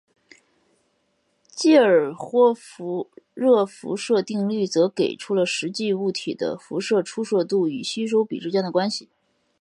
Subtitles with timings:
[1.51, 9.09] 基尔霍夫热辐射定律则给出了实际物体的辐射出射度与吸收比之间的关系。